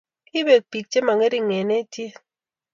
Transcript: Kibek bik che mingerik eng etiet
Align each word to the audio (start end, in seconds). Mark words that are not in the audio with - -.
Kibek 0.27 0.63
bik 0.71 0.85
che 0.91 0.99
mingerik 1.05 1.43
eng 1.55 1.71
etiet 1.79 2.15